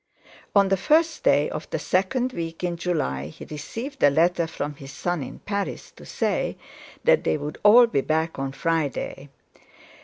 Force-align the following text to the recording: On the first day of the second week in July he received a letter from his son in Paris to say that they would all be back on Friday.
On 0.55 0.69
the 0.69 0.77
first 0.77 1.23
day 1.23 1.47
of 1.51 1.69
the 1.69 1.77
second 1.77 2.33
week 2.33 2.63
in 2.63 2.75
July 2.75 3.27
he 3.27 3.45
received 3.45 4.01
a 4.01 4.09
letter 4.09 4.47
from 4.47 4.73
his 4.77 4.91
son 4.91 5.21
in 5.21 5.37
Paris 5.37 5.91
to 5.91 6.07
say 6.07 6.57
that 7.03 7.23
they 7.23 7.37
would 7.37 7.59
all 7.63 7.85
be 7.85 8.01
back 8.01 8.39
on 8.39 8.51
Friday. 8.51 9.29